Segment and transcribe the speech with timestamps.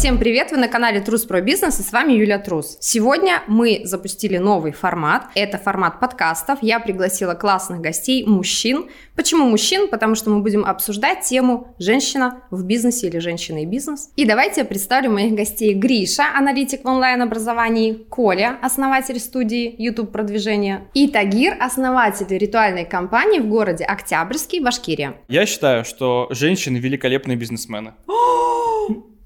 [0.00, 0.50] Всем привет!
[0.50, 2.78] Вы на канале Трус про бизнес и с вами Юлия Трус.
[2.80, 5.24] Сегодня мы запустили новый формат.
[5.34, 6.60] Это формат подкастов.
[6.62, 8.86] Я пригласила классных гостей, мужчин.
[9.14, 9.88] Почему мужчин?
[9.88, 14.08] Потому что мы будем обсуждать тему «Женщина в бизнесе» или «Женщина и бизнес».
[14.16, 15.74] И давайте я представлю моих гостей.
[15.74, 23.48] Гриша, аналитик в онлайн-образовании, Коля, основатель студии YouTube продвижения, и Тагир, основатель ритуальной компании в
[23.48, 25.16] городе Октябрьский, Башкирия.
[25.28, 27.92] Я считаю, что женщины великолепные бизнесмены.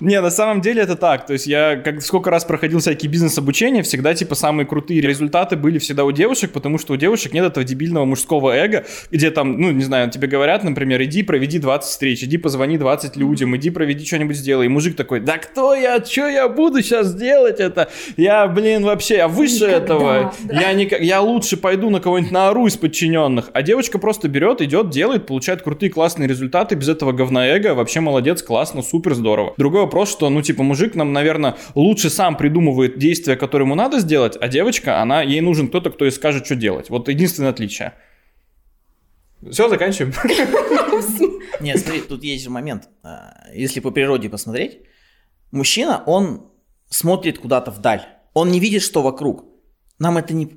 [0.00, 1.26] Не, на самом деле это так.
[1.26, 5.78] То есть я как сколько раз проходил всякие бизнес-обучения, всегда типа самые крутые результаты были
[5.78, 9.70] всегда у девушек, потому что у девушек нет этого дебильного мужского эго, где там, ну,
[9.70, 14.04] не знаю, тебе говорят, например, иди проведи 20 встреч, иди позвони 20 людям, иди проведи
[14.04, 14.66] что-нибудь сделай.
[14.66, 17.88] И мужик такой, да кто я, что я буду сейчас делать это?
[18.16, 20.34] Я, блин, вообще, я выше Никогда, этого.
[20.44, 20.60] Да.
[20.60, 23.50] Я, не, я лучше пойду на кого-нибудь наору из подчиненных.
[23.52, 27.74] А девочка просто берет, идет, делает, получает крутые классные результаты без этого говна эго.
[27.74, 29.54] Вообще молодец, классно, супер, здорово.
[29.56, 34.00] Другой вопрос, что, ну, типа, мужик нам, наверное, лучше сам придумывает действия, которые ему надо
[34.00, 36.90] сделать, а девочка, она, ей нужен кто-то, кто ей скажет, что делать.
[36.90, 37.94] Вот единственное отличие.
[39.50, 40.14] Все, заканчиваем.
[41.60, 42.88] Нет, смотри, тут есть момент.
[43.02, 44.80] А, если по природе посмотреть,
[45.50, 46.50] мужчина, он
[46.88, 48.06] смотрит куда-то вдаль.
[48.32, 49.44] Он не видит, что вокруг.
[49.98, 50.48] Нам это не,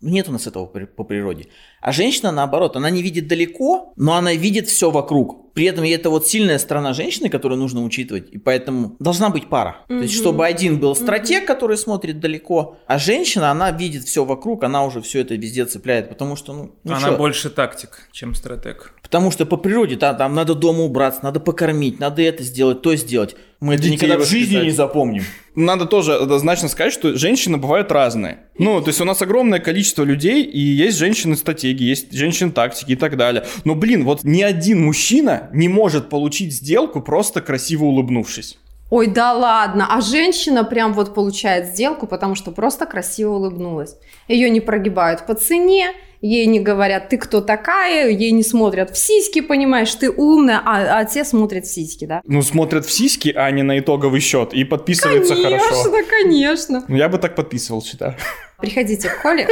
[0.00, 1.48] нет у нас этого по природе.
[1.80, 5.49] А женщина, наоборот, она не видит далеко, но она видит все вокруг.
[5.54, 8.28] При этом и это вот сильная сторона женщины, которую нужно учитывать.
[8.30, 9.78] И поэтому должна быть пара.
[9.88, 9.98] Mm-hmm.
[9.98, 11.46] То есть, чтобы один был стратег, mm-hmm.
[11.46, 16.08] который смотрит далеко, а женщина, она видит все вокруг, она уже все это везде цепляет.
[16.08, 17.16] Потому что, ну, ну Она что?
[17.16, 18.94] больше тактик, чем стратег.
[19.02, 22.94] Потому что по природе да, там надо дома убраться, надо покормить, надо это сделать, то
[22.94, 23.34] сделать.
[23.58, 25.22] Мы это никогда в жизни не запомним.
[25.54, 28.38] Надо тоже однозначно сказать, что женщины бывают разные.
[28.56, 33.16] Ну, то есть у нас огромное количество людей, и есть женщины-стратеги, есть женщины-тактики и так
[33.16, 33.44] далее.
[33.64, 38.58] Но, блин, вот ни один мужчина не может получить сделку, просто красиво улыбнувшись.
[38.90, 43.96] Ой, да ладно, а женщина прям вот получает сделку, потому что просто красиво улыбнулась.
[44.26, 48.98] Ее не прогибают по цене, ей не говорят, ты кто такая, ей не смотрят в
[48.98, 52.20] сиськи, понимаешь, ты умная, а, а те смотрят в сиськи, да?
[52.24, 55.90] Ну, смотрят в сиськи, а не на итоговый счет, и подписываются конечно, хорошо.
[55.90, 56.84] Конечно, конечно.
[56.88, 58.16] Ну, я бы так подписывал, считаю.
[58.58, 59.48] Приходите к Коле,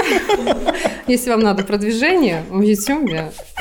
[1.07, 3.09] если вам надо продвижение в YouTube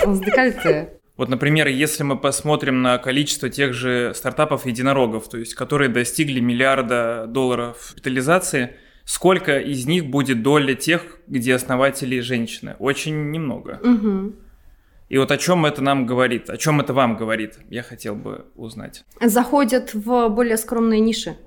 [0.05, 0.96] с декольте.
[1.17, 7.25] Вот, например, если мы посмотрим на количество тех же стартапов-единорогов, то есть которые достигли миллиарда
[7.27, 12.75] долларов капитализации, сколько из них будет доля тех, где основатели женщины?
[12.77, 13.79] Очень немного.
[13.83, 14.35] Угу.
[15.09, 18.45] И вот о чем это нам говорит, о чем это вам говорит, я хотел бы
[18.55, 19.03] узнать.
[19.19, 21.37] Заходят в более скромные ниши.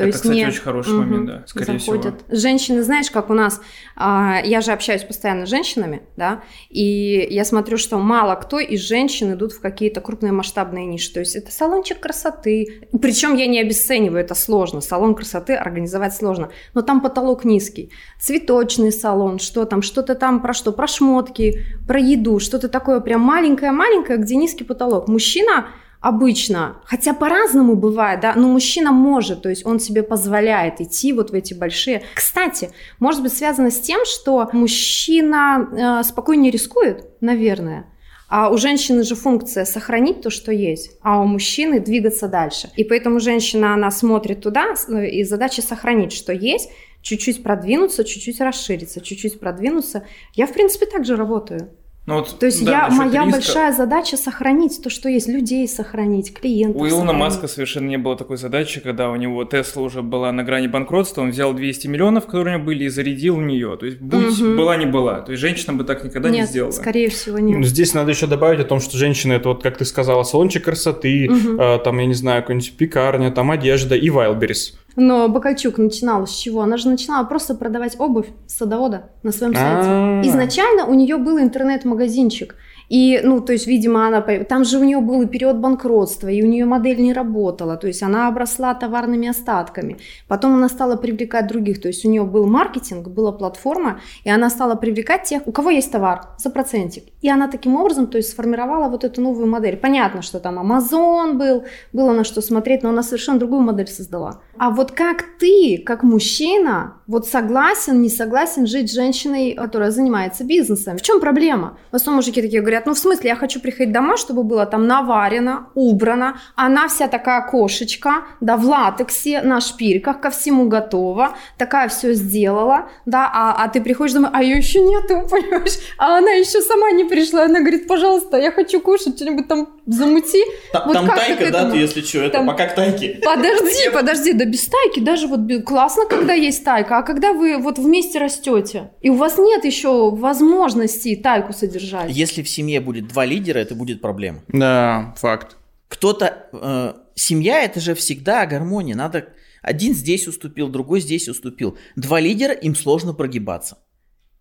[0.00, 0.46] То это, есть кстати, не...
[0.46, 2.22] очень хороший угу, момент, да, скорее заходят.
[2.22, 2.38] всего.
[2.38, 3.60] Женщины, знаешь, как у нас,
[3.96, 8.80] а, я же общаюсь постоянно с женщинами, да, и я смотрю, что мало кто из
[8.80, 11.12] женщин идут в какие-то крупные масштабные ниши.
[11.12, 12.88] То есть это салончик красоты.
[13.02, 14.80] Причем я не обесцениваю, это сложно.
[14.80, 16.48] Салон красоты организовать сложно.
[16.72, 17.92] Но там потолок низкий.
[18.18, 20.72] Цветочный салон, что там, что-то там про что?
[20.72, 25.08] Про шмотки, про еду, что-то такое прям маленькое-маленькое, где низкий потолок.
[25.08, 25.66] Мужчина
[26.00, 31.30] обычно, хотя по-разному бывает, да, но мужчина может, то есть он себе позволяет идти вот
[31.30, 32.02] в эти большие.
[32.14, 37.86] Кстати, может быть связано с тем, что мужчина э, спокойнее рискует, наверное.
[38.28, 42.70] А у женщины же функция сохранить то, что есть, а у мужчины двигаться дальше.
[42.76, 46.70] И поэтому женщина, она смотрит туда, э, и задача сохранить, что есть,
[47.02, 50.06] чуть-чуть продвинуться, чуть-чуть расшириться, чуть-чуть продвинуться.
[50.34, 51.70] Я, в принципе, так же работаю.
[52.10, 53.38] Ну, вот, то есть да, я, моя риска...
[53.38, 57.20] большая задача сохранить то, что есть, людей сохранить, клиентов У Илона сохранить.
[57.20, 61.22] Маска совершенно не было такой задачи, когда у него Тесла уже была на грани банкротства,
[61.22, 63.76] он взял 200 миллионов, которые у него были, и зарядил в нее.
[63.78, 64.56] То есть будь угу.
[64.56, 65.20] была не была.
[65.20, 66.72] То есть женщина бы так никогда нет, не сделала.
[66.72, 67.58] скорее всего нет.
[67.58, 70.64] Ну, здесь надо еще добавить о том, что женщина это вот, как ты сказала, салончик
[70.64, 71.62] красоты, угу.
[71.62, 74.74] э, там, я не знаю, какая-нибудь пекарня, там одежда и Wildberries.
[74.96, 76.62] Но Бакальчук начинала с чего?
[76.62, 79.88] Она же начинала просто продавать обувь садовода на своем сайте.
[79.88, 80.22] А.
[80.24, 82.56] Изначально у нее был интернет-магазинчик.
[82.90, 84.20] И, ну, то есть, видимо, она...
[84.20, 88.02] Там же у нее был период банкротства, и у нее модель не работала, то есть
[88.02, 89.96] она обросла товарными остатками.
[90.26, 94.50] Потом она стала привлекать других, то есть у нее был маркетинг, была платформа, и она
[94.50, 97.04] стала привлекать тех, у кого есть товар, за процентик.
[97.22, 99.76] И она таким образом, то есть, сформировала вот эту новую модель.
[99.76, 104.40] Понятно, что там Amazon был, было на что смотреть, но она совершенно другую модель создала.
[104.58, 110.44] А вот как ты, как мужчина, вот согласен, не согласен жить с женщиной, которая занимается
[110.44, 110.98] бизнесом?
[110.98, 111.78] В чем проблема?
[111.92, 114.66] В основном мужики такие говорят, говорят, ну в смысле, я хочу приходить домой, чтобы было
[114.66, 121.36] там наварено, убрано, она вся такая кошечка, да, в латексе, на шпильках, ко всему готова,
[121.58, 126.18] такая все сделала, да, а, а ты приходишь домой, а ее еще нету, понимаешь, а
[126.18, 130.42] она еще сама не пришла, она говорит, пожалуйста, я хочу кушать что-нибудь там замути.
[130.72, 133.20] Там, вот там тайка, да, ты, если что, это Там- пока к тайке.
[133.24, 137.78] Подожди, подожди, да без тайки даже вот классно, когда есть тайка, а когда вы вот
[137.78, 142.10] вместе растете, и у вас нет еще возможности тайку содержать.
[142.10, 144.40] Если в семье будет два лидера, это будет проблема.
[144.48, 145.56] Да, факт.
[145.88, 146.46] Кто-то...
[146.52, 148.94] э, семья это же всегда гармония.
[148.94, 149.28] Надо...
[149.62, 151.76] Один здесь уступил, другой здесь уступил.
[151.96, 153.78] Два лидера, им сложно прогибаться.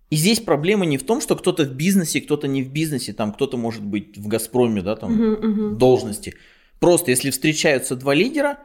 [0.09, 3.31] И здесь проблема не в том, что кто-то в бизнесе, кто-то не в бизнесе, там
[3.31, 5.77] кто-то может быть в Газпроме, да, там в мгм.
[5.77, 6.33] должности.
[6.79, 8.57] Просто если встречаются два лидера,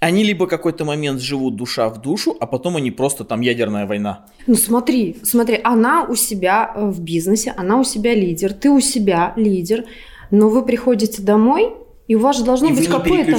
[0.00, 4.26] они либо какой-то момент живут душа в душу, а потом они просто там ядерная война.
[4.46, 8.80] Ну смотри, смотри, она у себя э, в бизнесе, она у себя лидер, ты у
[8.80, 9.86] себя лидер,
[10.30, 11.72] но вы приходите домой,
[12.06, 13.38] и у вас же должно и вы быть какое-то...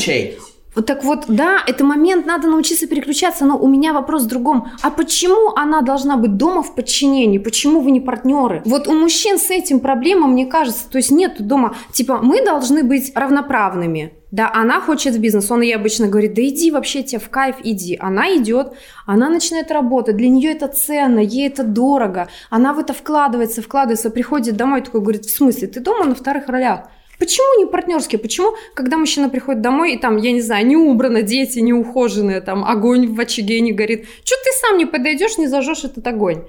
[0.75, 4.68] Вот так вот, да, это момент, надо научиться переключаться, но у меня вопрос в другом.
[4.81, 7.39] А почему она должна быть дома в подчинении?
[7.39, 8.62] Почему вы не партнеры?
[8.66, 12.83] Вот у мужчин с этим проблема, мне кажется, то есть нет дома, типа, мы должны
[12.83, 14.13] быть равноправными.
[14.31, 17.56] Да, она хочет в бизнес, он ей обычно говорит, да иди вообще тебе в кайф,
[17.63, 17.98] иди.
[18.00, 18.74] Она идет,
[19.07, 24.12] она начинает работать, для нее это ценно, ей это дорого, она в это вкладывается, вкладывается,
[24.12, 26.81] приходит домой, такой говорит, в смысле, ты дома на вторых ролях?
[27.19, 28.18] Почему не партнерские?
[28.18, 32.39] Почему, когда мужчина приходит домой, и там, я не знаю, не убрано, дети не ухоженные,
[32.39, 36.45] там огонь в очаге не горит, что ты сам не подойдешь, не зажжешь этот огонь?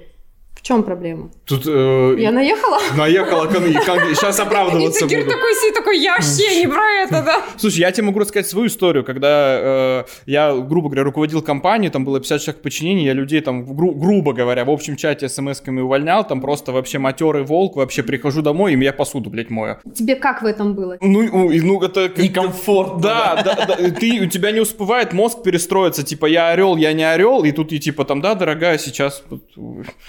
[0.61, 1.29] В чем проблема?
[1.45, 2.77] Тут э, Я наехала?
[2.95, 3.73] наехала коны.
[4.13, 5.15] Сейчас оправдываться буду.
[5.29, 7.41] такой сидит, такой, я вообще не про это, да?
[7.57, 12.05] Слушай, я тебе могу рассказать свою историю, когда э, я, грубо говоря, руководил компанией, там
[12.05, 15.81] было 50 человек в подчинении, я людей там, гру- грубо говоря, в общем чате смс-ками
[15.81, 19.77] увольнял, там просто вообще матерый волк, вообще прихожу домой, и я посуду, блядь, мою.
[19.95, 20.95] Тебе как в этом было?
[21.01, 22.07] Ну, и- ну это...
[22.15, 23.01] Некомфортно.
[23.01, 27.03] Да, да, да, ты, у тебя не успевает мозг перестроиться, типа, я орел, я не
[27.03, 29.23] орел, и тут и типа там, да, дорогая, сейчас...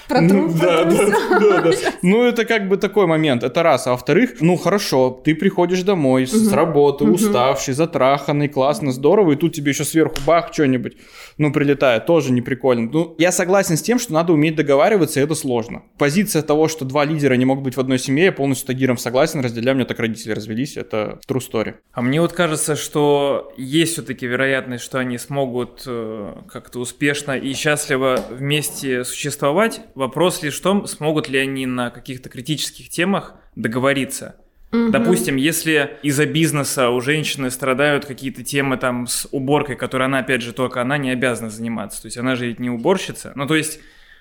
[0.09, 1.06] Протру, ну, да, да,
[1.39, 1.71] да, да.
[2.03, 3.87] Ну, это как бы такой момент, это раз.
[3.87, 9.55] А во-вторых, ну, хорошо, ты приходишь домой с работы, уставший, затраханный, классно, здорово, и тут
[9.55, 10.97] тебе еще сверху бах, что-нибудь,
[11.39, 12.91] ну, прилетает, тоже не прикольно.
[12.93, 15.83] Ну, я согласен с тем, что надо уметь договариваться, и это сложно.
[15.99, 18.97] Позиция того, что два лидера не могут быть в одной семье, я полностью с Тагиром
[18.99, 21.75] согласен, разделяю, у меня так родители развелись, это true story.
[21.93, 27.53] А мне вот кажется, что есть все-таки вероятность, что они смогут э, как-то успешно и
[27.55, 29.81] счастливо вместе существовать.
[29.94, 34.37] Вопрос лишь в том, смогут ли они на каких-то критических темах договориться.
[34.70, 34.90] Мгм.
[34.90, 40.40] Допустим, если из-за бизнеса у женщины страдают какие-то темы там с уборкой, которые она, опять
[40.40, 42.00] же, только она не обязана заниматься.
[42.00, 43.32] То есть она же ведь не уборщица.
[43.34, 43.81] Ну, то есть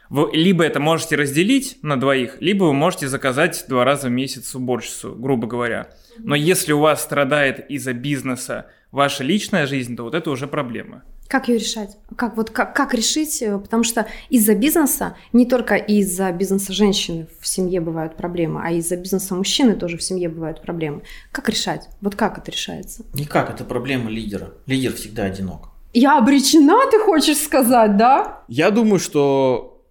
[0.10, 4.54] вы либо это можете разделить на двоих, либо вы можете заказать два раза в месяц
[4.54, 5.88] уборщицу, грубо говоря.
[6.18, 11.04] Но если у вас страдает из-за бизнеса ваша личная жизнь, то вот это уже проблема.
[11.28, 11.98] Как ее решать?
[12.18, 13.42] Как, вот, как, как решить?
[13.42, 18.72] Э, Потому что из-за бизнеса, не только из-за бизнеса женщины в семье бывают проблемы, а
[18.72, 21.04] из-за бизнеса мужчины тоже в семье бывают проблемы.
[21.32, 21.88] Как решать?
[22.02, 23.06] Вот как это решается?
[23.14, 24.52] Никак, это проблема лидера.
[24.66, 25.70] Лидер всегда одинок.
[25.94, 28.44] Я обречена, ты хочешь сказать, да?
[28.50, 29.82] Я думаю, что...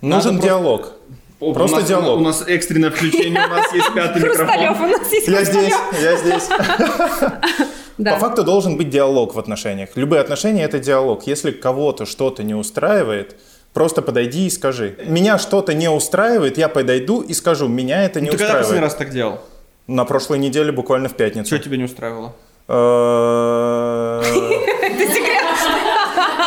[0.00, 0.92] Нужен Надо диалог.
[1.40, 2.20] О, Просто у нас, диалог.
[2.20, 4.86] У нас экстренное включение, у нас есть пятый микрофон.
[4.86, 6.48] у нас есть Я здесь, я здесь.
[7.98, 8.14] Да.
[8.14, 9.90] По факту должен быть диалог в отношениях.
[9.94, 11.26] Любые отношения это диалог.
[11.26, 13.36] Если кого-то что-то не устраивает,
[13.72, 14.96] просто подойди и скажи.
[15.06, 18.86] Меня что-то не устраивает, я подойду и скажу, меня это не Ну, Ты когда последний
[18.86, 18.92] устраивает.
[18.92, 19.40] раз так делал?
[19.86, 21.54] На прошлой неделе, буквально в пятницу.
[21.54, 22.34] Что тебя не устраивало?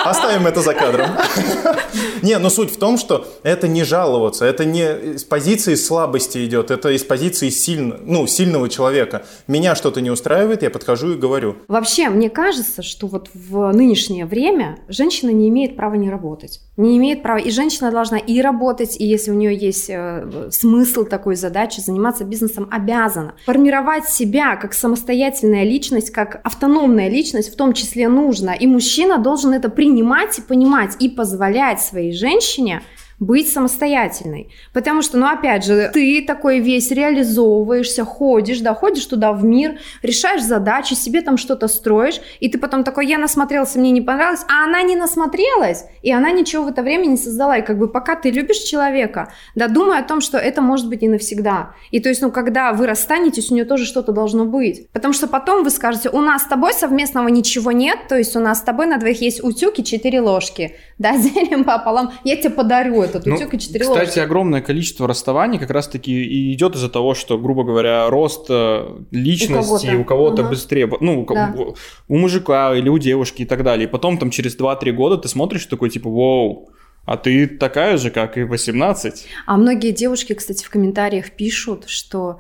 [0.10, 1.12] Оставим это за кадром.
[2.22, 6.72] Не, но суть в том, что это не жаловаться, это не из позиции слабости идет,
[6.72, 9.26] это из позиции сильно, ну, сильного человека.
[9.48, 11.56] Меня что-то не устраивает, я подхожу и говорю.
[11.68, 16.62] Вообще, мне кажется, что вот в нынешнее время женщина не имеет права не работать.
[16.78, 17.38] Не имеет права.
[17.38, 22.26] И женщина должна и работать, и если у нее есть э, смысл такой задачи, заниматься
[22.26, 23.36] бизнесом обязана.
[23.46, 28.52] Формировать себя как самостоятельная личность, как автономная личность в том числе нужно.
[28.52, 32.82] И мужчина должен это принимать и понимать, и позволять своей женщине
[33.20, 34.52] быть самостоятельной.
[34.74, 39.80] Потому что, ну, опять же, ты такой весь реализовываешься, ходишь, да, ходишь туда в мир,
[40.02, 44.46] решаешь задачи, себе там что-то строишь, и ты потом такой, я насмотрелся, мне не понравилось,
[44.48, 47.58] а она не насмотрелась, и она ничего в это время не создала.
[47.58, 51.02] И как бы пока ты любишь человека, да, думай о том, что это может быть
[51.02, 51.74] не навсегда.
[51.92, 54.90] И то есть, ну, когда вы расстанетесь, у нее тоже что-то должно быть.
[54.92, 58.40] Потому что потом вы скажете, у нас с тобой совместного ничего нет, то есть у
[58.40, 62.52] нас с тобой на двоих есть утюг и четыре ложки, да, делим пополам, я тебе
[62.52, 64.20] подарю этот Ну, утюг и четыре кстати, ложки.
[64.20, 69.86] огромное количество расставаний как раз-таки и идет из-за того, что, грубо говоря, рост э, личности
[69.88, 69.98] кого-то.
[70.00, 70.50] у кого-то Ага.
[70.52, 71.56] быстрее, ну, Да.
[72.08, 73.88] у мужика или у девушки и так далее.
[73.88, 76.70] И потом там через 2-3 года ты смотришь такой, типа, вау,
[77.06, 79.26] а ты такая же, как и 18.
[79.46, 82.40] А многие девушки, кстати, в комментариях пишут, что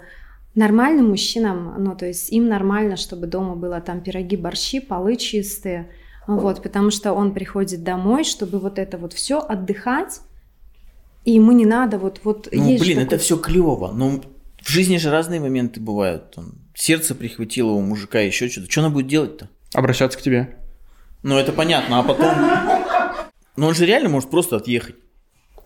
[0.56, 5.90] Нормальным мужчинам, ну, то есть им нормально, чтобы дома было там пироги, борщи, полы чистые,
[6.28, 10.20] вот, потому что он приходит домой, чтобы вот это вот все отдыхать,
[11.29, 12.50] и ему не надо вот вот.
[12.51, 14.19] Ну, блин, это все клево, но
[14.62, 16.31] в жизни же разные моменты бывают.
[16.31, 18.71] Там, сердце прихватило у мужика, еще что-то.
[18.71, 19.48] Что она будет делать-то?
[19.75, 20.57] Обращаться к тебе.
[21.21, 22.33] Ну, это понятно, а потом...
[23.55, 24.95] Ну, он же реально может просто отъехать.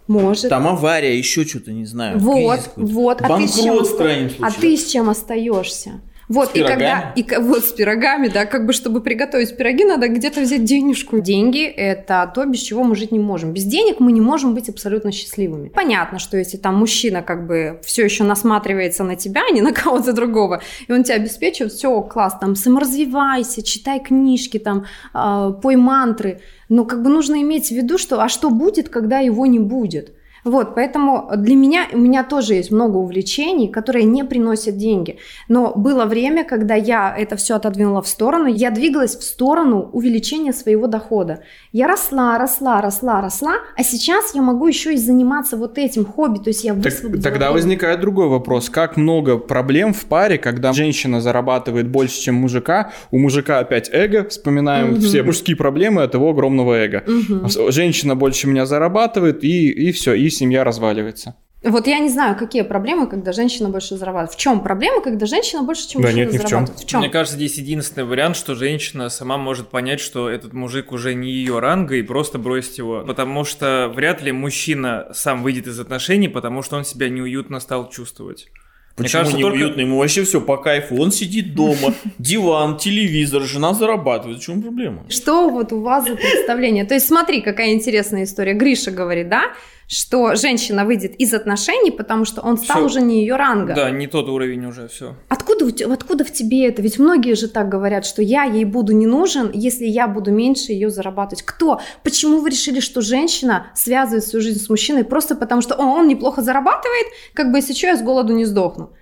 [0.07, 0.49] Может.
[0.49, 2.19] Там авария, еще что-то, не знаю.
[2.19, 3.21] Вот, вот.
[3.21, 4.29] А ты, с чем оста...
[4.41, 6.01] а ты с чем остаешься?
[6.29, 10.07] Вот, с и когда, и вот с пирогами, да, как бы, чтобы приготовить пироги, надо
[10.07, 11.19] где-то взять денежку.
[11.19, 13.51] Деньги– это то, без чего мы жить не можем.
[13.51, 15.69] Без денег мы не можем быть абсолютно счастливыми.
[15.69, 19.73] Понятно, что если там мужчина как бы все еще насматривается на тебя, а не на
[19.73, 25.75] кого-то другого, и он тебя обеспечивает, все, класс, там, саморазвивайся, читай книжки, там, э, пой
[25.75, 29.59] мантры, но как бы нужно иметь в виду, что, а что будет, когда его не
[29.59, 30.13] будет?
[30.43, 35.17] Вот, поэтому для меня, у меня тоже есть много увлечений, которые не приносят деньги.
[35.47, 40.53] Но было время, когда я это все отодвинула в сторону, я двигалась в сторону увеличения
[40.53, 41.43] своего дохода.
[41.71, 46.39] Я росла, росла, росла, росла, а сейчас я могу еще и заниматься вот этим хобби,
[46.39, 48.69] то есть я так, Тогда возникает другой вопрос.
[48.69, 54.27] Как много проблем в паре, когда женщина зарабатывает больше, чем мужика, у мужика опять эго,
[54.27, 55.01] вспоминаем угу.
[55.01, 57.03] все мужские проблемы от его огромного эго.
[57.07, 57.71] Угу.
[57.71, 61.35] Женщина больше меня зарабатывает, и, и все, и семья разваливается.
[61.63, 64.33] Вот я не знаю, какие проблемы, когда женщина больше зарабатывает.
[64.33, 66.69] В чем проблема, когда женщина больше, чем да, мужчина нет, ни зарабатывает?
[66.69, 66.87] В чем.
[66.87, 66.99] в чем?
[66.99, 71.31] Мне кажется, здесь единственный вариант, что женщина сама может понять, что этот мужик уже не
[71.31, 73.03] ее ранга и просто бросить его.
[73.07, 77.89] Потому что вряд ли мужчина сам выйдет из отношений, потому что он себя неуютно стал
[77.89, 78.49] чувствовать.
[78.95, 79.67] Почему кажется, неуютно?
[79.67, 79.81] Только...
[79.81, 81.01] Ему вообще все по кайфу.
[81.01, 84.39] Он сидит дома, диван, телевизор, жена зарабатывает.
[84.39, 85.05] В чем проблема?
[85.09, 86.85] Что вот у вас за представление?
[86.85, 88.53] То есть смотри, какая интересная история.
[88.53, 89.53] Гриша говорит, да?
[89.87, 92.85] Что женщина выйдет из отношений, потому что он стал всё.
[92.85, 93.73] уже не ее ранга.
[93.73, 95.15] Да, не тот уровень уже, все.
[95.29, 96.81] Откуда, откуда в тебе это?
[96.81, 100.71] Ведь многие же так говорят, что я ей буду не нужен, если я буду меньше
[100.71, 101.43] ее зарабатывать.
[101.43, 101.81] Кто?
[102.03, 106.07] Почему вы решили, что женщина связывает свою жизнь с мужчиной просто потому, что О, он
[106.07, 108.93] неплохо зарабатывает, как бы если что, я с голоду не сдохну?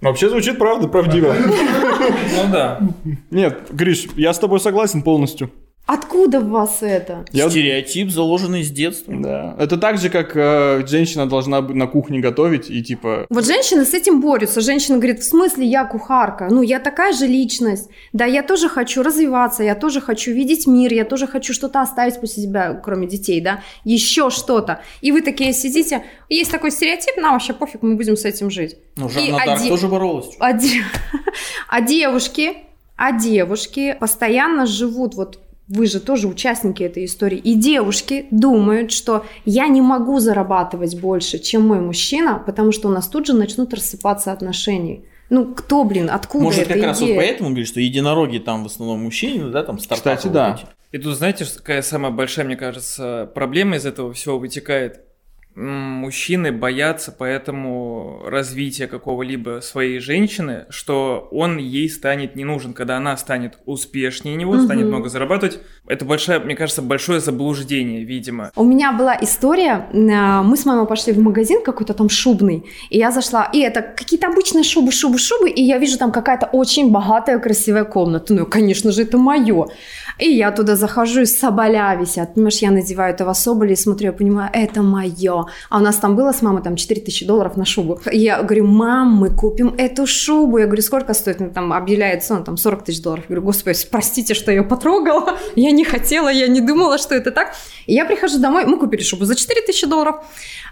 [0.00, 1.34] Вообще звучит правда, правдиво.
[1.34, 2.80] Ну да.
[3.30, 5.50] Нет, Гриш, я с тобой согласен полностью.
[5.86, 7.26] Откуда в вас это?
[7.30, 7.50] Я...
[7.50, 9.14] Стереотип, заложенный с детства.
[9.14, 9.54] Да.
[9.58, 13.26] Это так же, как э, женщина должна на кухне готовить и типа...
[13.28, 14.62] Вот женщины с этим борются.
[14.62, 16.48] Женщина говорит, в смысле я кухарка?
[16.50, 17.90] Ну, я такая же личность.
[18.14, 22.18] Да, я тоже хочу развиваться, я тоже хочу видеть мир, я тоже хочу что-то оставить
[22.18, 23.60] после себя, кроме детей, да?
[23.84, 24.80] Еще что-то.
[25.02, 28.76] И вы такие сидите, есть такой стереотип, нам вообще пофиг, мы будем с этим жить.
[28.96, 29.68] Ну, Жанна Дарк оде...
[29.68, 30.34] тоже боролась.
[30.38, 30.82] А, де...
[31.68, 32.56] а девушки
[32.96, 37.38] а девушки постоянно живут вот вы же тоже участники этой истории.
[37.38, 42.90] И девушки думают, что я не могу зарабатывать больше, чем мой мужчина, потому что у
[42.90, 45.02] нас тут же начнут рассыпаться отношения.
[45.30, 46.88] Ну, кто, блин, откуда Может, эта как идея?
[46.88, 50.16] раз вот поэтому говорит, что единороги там в основном мужчины, да, там стартапы.
[50.16, 50.58] Кстати, да.
[50.92, 55.00] И тут, знаете, какая самая большая, мне кажется, проблема из этого всего вытекает?
[55.54, 63.16] Мужчины боятся поэтому развития какого-либо своей женщины, что он ей станет не нужен, когда она
[63.16, 64.62] станет успешнее него, угу.
[64.62, 65.60] станет много зарабатывать.
[65.86, 68.50] Это большое, мне кажется, большое заблуждение, видимо.
[68.56, 72.98] У меня была история, а, мы с мамой пошли в магазин какой-то там шубный, и
[72.98, 76.90] я зашла, и это какие-то обычные шубы, шубы, шубы, и я вижу там какая-то очень
[76.90, 78.34] богатая, красивая комната.
[78.34, 79.66] Ну, конечно же, это мое.
[80.18, 82.34] И я туда захожу, и соболя висят.
[82.34, 85.43] Понимаешь, я надеваю этого соболя и смотрю, я понимаю, это мое.
[85.70, 88.00] А у нас там было с мамой там 4 тысячи долларов на шубу.
[88.10, 90.58] Я говорю, мам, мы купим эту шубу.
[90.58, 91.40] Я говорю, сколько стоит?
[91.40, 93.24] Ну, там объявляет цену, там 40 тысяч долларов.
[93.24, 95.38] Я говорю, господи, простите, что я потрогала.
[95.56, 97.54] Я не хотела, я не думала, что это так.
[97.86, 100.16] И я прихожу домой, мы купили шубу за 4 тысячи долларов.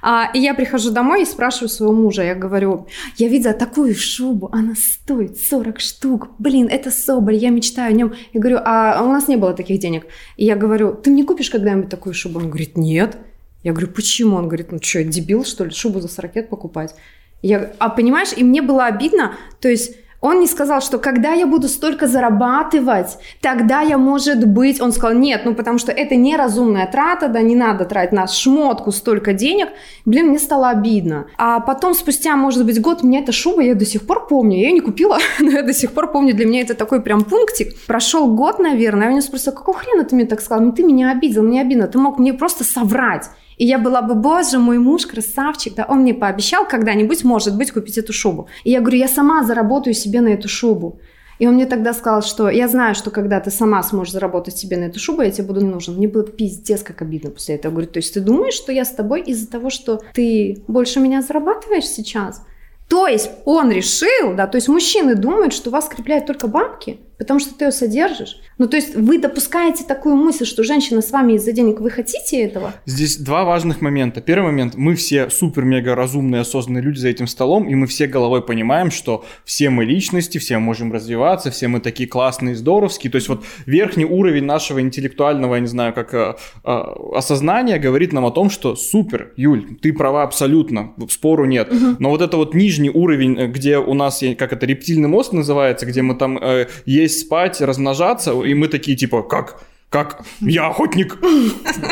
[0.02, 4.49] А, и я прихожу домой и спрашиваю своего мужа, я говорю, я видела такую шубу,
[4.52, 6.29] она стоит 40 штук.
[6.38, 8.14] Блин, это соболь, я мечтаю о нем.
[8.33, 10.07] Я говорю, а у нас не было таких денег.
[10.37, 12.41] И я говорю, ты мне купишь когда-нибудь такую шубу?
[12.41, 13.17] Он говорит, нет.
[13.62, 14.37] Я говорю, почему?
[14.37, 16.95] Он говорит, ну что, я дебил, что ли, шубу за 40 лет покупать?
[17.42, 21.49] Я, а понимаешь, и мне было обидно, то есть он не сказал, что когда я
[21.49, 24.81] буду столько зарабатывать, тогда я, может быть...
[24.81, 28.92] Он сказал, нет, ну потому что это неразумная трата, да, не надо тратить на шмотку
[28.92, 29.71] столько денег.
[30.04, 31.26] Блин, мне стало обидно.
[31.37, 34.59] А потом, спустя, может быть, год, мне эта шуба, я до сих пор помню.
[34.59, 36.37] Я ее не купила, но я до сих пор помню.
[36.37, 37.75] Для меня это такой прям пунктик.
[37.88, 40.64] Прошел год, наверное, я у него спросила, какого хрена ты мне так сказал?
[40.64, 41.88] Ну ты меня обидел, мне обидно.
[41.88, 43.28] Ты мог мне просто соврать.
[43.62, 47.71] И я была бы, боже, мой муж красавчик, да, он мне пообещал когда-нибудь, может быть,
[47.71, 48.49] купить эту шубу.
[48.64, 50.99] И я говорю, я сама заработаю себе на эту шубу.
[51.38, 54.76] И он мне тогда сказал, что я знаю, что когда ты сама сможешь заработать себе
[54.78, 55.95] на эту шубу, я тебе буду не нужен.
[55.95, 57.71] Мне было пиздец как обидно после этого.
[57.71, 60.99] Я говорю, то есть ты думаешь, что я с тобой из-за того, что ты больше
[60.99, 62.42] меня зарабатываешь сейчас?
[62.88, 67.38] То есть он решил, да, то есть мужчины думают, что вас скрепляют только бабки, потому
[67.38, 68.41] что ты ее содержишь.
[68.59, 72.43] Ну, то есть вы допускаете такую мысль, что женщина с вами из-за денег, вы хотите
[72.43, 72.75] этого?
[72.85, 74.21] Здесь два важных момента.
[74.21, 78.43] Первый момент, мы все супер-мега разумные, осознанные люди за этим столом, и мы все головой
[78.43, 83.11] понимаем, что все мы личности, все можем развиваться, все мы такие классные, здоровские.
[83.12, 86.83] То есть вот верхний уровень нашего интеллектуального, я не знаю, как э, э,
[87.14, 91.73] осознания говорит нам о том, что супер, Юль, ты права абсолютно, спору нет.
[91.73, 91.97] Угу.
[92.00, 95.87] Но вот это вот нижний уровень, э, где у нас, как это, рептильный мозг называется,
[95.87, 99.62] где мы там э, есть, спать, размножаться, и мы такие типа, как?
[99.92, 100.22] Как?
[100.40, 101.18] Я охотник.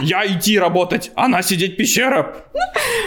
[0.00, 1.12] Я идти работать.
[1.16, 2.34] Она сидеть пещера.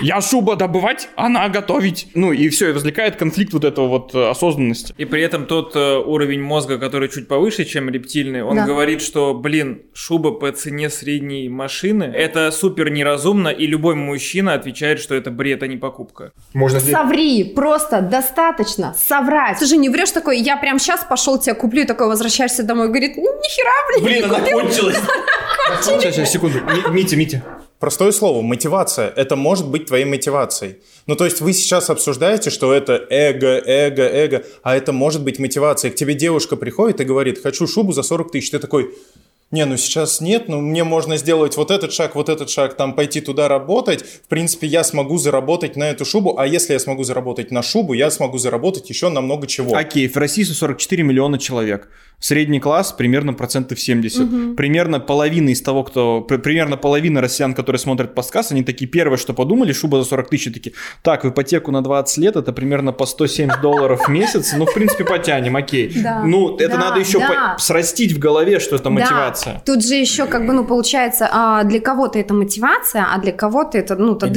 [0.01, 2.07] Я шуба добывать, она готовить.
[2.13, 4.93] Ну и все, и возникает конфликт вот этого вот э, осознанности.
[4.97, 8.65] И при этом тот э, уровень мозга, который чуть повыше, чем рептильный, он да.
[8.65, 14.99] говорит, что, блин, шуба по цене средней машины, это супер неразумно, и любой мужчина отвечает,
[14.99, 16.33] что это бред, а не покупка.
[16.53, 19.59] Можно Соври, просто достаточно соврать.
[19.59, 22.89] Ты же не врешь такой, я прям сейчас пошел тебя куплю, и такой возвращаешься домой,
[22.89, 24.39] говорит, ну нихера, блин, блин, она
[24.83, 24.97] кончилась.
[25.81, 26.59] Сейчас, сейчас, секунду.
[26.91, 27.43] Митя, Митя.
[27.79, 29.09] Простое слово, мотивация.
[29.09, 30.77] Это может быть твоей мотивацией.
[31.05, 35.37] Ну, то есть вы сейчас обсуждаете, что это эго, эго, эго, а это может быть
[35.37, 35.91] мотивацией.
[35.91, 38.51] К тебе девушка приходит и говорит, хочу шубу за 40 тысяч.
[38.51, 38.95] Ты такой,
[39.53, 42.93] не, ну сейчас нет, но мне можно сделать вот этот шаг, вот этот шаг, там
[42.93, 44.03] пойти туда работать.
[44.03, 47.93] В принципе, я смогу заработать на эту шубу, а если я смогу заработать на шубу,
[47.93, 49.75] я смогу заработать еще на много чего.
[49.75, 51.89] Окей, в России 44 миллиона человек.
[52.19, 54.21] Средний класс примерно процентов 70.
[54.21, 54.55] Угу.
[54.55, 56.21] Примерно половина из того, кто...
[56.21, 60.53] Примерно половина россиян, которые смотрят подкаст, они такие первые, что подумали, шуба за 40 тысяч,
[60.53, 64.65] такие, так, в ипотеку на 20 лет, это примерно по 170 долларов в месяц, ну,
[64.65, 65.93] в принципе, потянем, окей.
[66.23, 67.21] Ну, это надо еще
[67.57, 69.42] срастить в голове, что это мотивация.
[69.65, 73.77] Тут же еще, как бы, ну, получается, а, для кого-то это мотивация, а для кого-то
[73.77, 74.27] это, ну, ты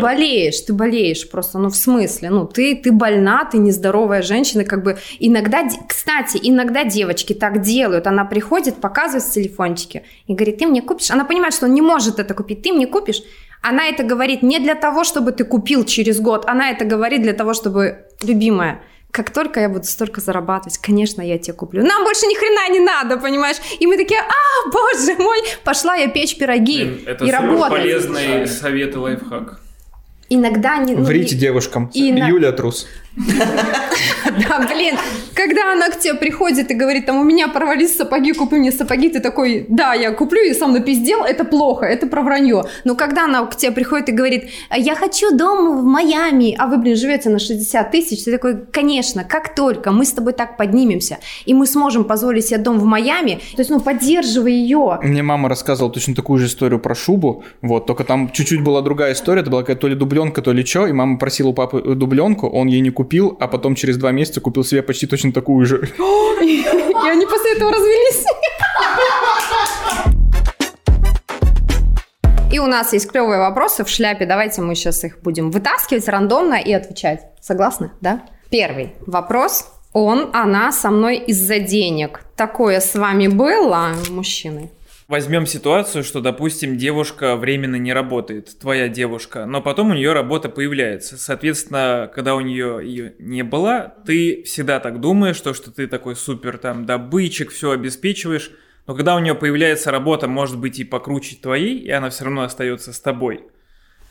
[0.00, 4.82] болеешь, ты болеешь просто, ну, в смысле, ну, ты, ты больна, ты нездоровая женщина, как
[4.82, 8.06] бы, иногда, кстати, иногда девочки так делают.
[8.06, 11.10] Она приходит, показывает с телефончики и говорит, ты мне купишь?
[11.10, 13.22] Она понимает, что он не может это купить, ты мне купишь?
[13.62, 17.32] Она это говорит не для того, чтобы ты купил через год, она это говорит для
[17.32, 18.80] того, чтобы, любимая,
[19.16, 21.82] как только я буду столько зарабатывать, конечно, я тебе куплю.
[21.82, 23.56] Нам больше ни хрена не надо, понимаешь?
[23.80, 27.70] И мы такие, а, боже мой, пошла я печь пироги Блин, это и работать.
[27.70, 29.60] полезный совет и лайфхак.
[30.28, 30.94] Иногда не...
[30.94, 31.40] Ну, Врите не...
[31.40, 31.90] девушкам.
[31.94, 32.86] И Юля трус.
[34.26, 34.96] Да, блин,
[35.34, 39.08] когда она к тебе приходит и говорит, там, у меня порвались сапоги, купи мне сапоги,
[39.08, 42.64] ты такой, да, я куплю, и сам напиздел, это плохо, это про вранье.
[42.84, 46.78] Но когда она к тебе приходит и говорит, я хочу дом в Майами, а вы,
[46.78, 51.18] блин, живете на 60 тысяч, ты такой, конечно, как только мы с тобой так поднимемся,
[51.44, 54.98] и мы сможем позволить себе дом в Майами, то есть, ну, поддерживай ее.
[55.02, 59.12] Мне мама рассказывала точно такую же историю про шубу, вот, только там чуть-чуть была другая
[59.12, 61.80] история, это была какая-то то ли дубленка, то ли что, и мама просила у папы
[61.94, 65.32] дубленку, он ей не купил, купил, а потом через два месяца купил себе почти точно
[65.32, 65.76] такую же.
[66.42, 68.24] И они после этого развелись.
[72.52, 74.26] И у нас есть клевые вопросы в шляпе.
[74.26, 77.20] Давайте мы сейчас их будем вытаскивать рандомно и отвечать.
[77.40, 77.90] Согласны?
[78.00, 78.22] Да?
[78.50, 79.68] Первый вопрос.
[79.92, 82.22] Он, она со мной из-за денег.
[82.36, 84.70] Такое с вами было, мужчины?
[85.08, 90.48] Возьмем ситуацию, что, допустим, девушка временно не работает, твоя девушка, но потом у нее работа
[90.48, 91.16] появляется.
[91.16, 96.16] Соответственно, когда у нее ее не было, ты всегда так думаешь, что, что ты такой
[96.16, 98.50] супер там добытчик, все обеспечиваешь,
[98.88, 102.42] но когда у нее появляется работа, может быть и покруче твоей, и она все равно
[102.42, 103.44] остается с тобой–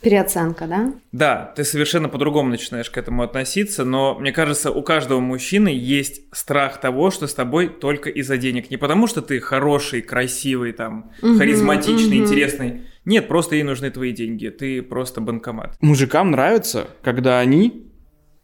[0.02, 0.94] Переоценка, да?
[1.12, 6.22] Да, ты совершенно по-другому начинаешь к этому относиться, но мне кажется, у каждого мужчины есть
[6.32, 8.70] страх того, что с тобой только из-за денег.
[8.70, 12.26] Не потому, что ты хороший, красивый, там, угу, харизматичный, угу.
[12.26, 12.82] интересный.
[13.06, 15.76] Нет, просто ей нужны твои деньги, ты просто банкомат.
[15.82, 17.92] Мужикам нравится, когда они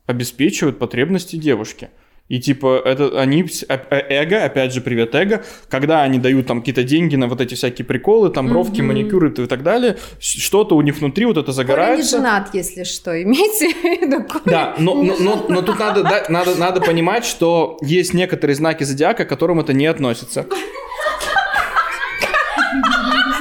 [0.07, 1.89] обеспечивают потребности девушки.
[2.27, 6.84] И типа это они э, эго, опять же привет эго, когда они дают там какие-то
[6.84, 8.84] деньги на вот эти всякие приколы, там бровки, mm-hmm.
[8.84, 12.17] маникюры и так далее, что-то у них внутри вот это загорается.
[12.17, 14.25] Коля не женат, если что, имейте в виду.
[14.45, 18.86] Да, но, но, но, но тут надо, да, надо, надо понимать, что есть некоторые знаки
[18.86, 20.47] зодиака, к которым это не относится.